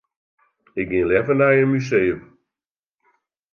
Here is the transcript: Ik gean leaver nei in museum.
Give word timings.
Ik 0.79 0.87
gean 0.89 1.07
leaver 1.09 1.35
nei 1.37 1.57
in 1.63 1.71
museum. 1.71 2.21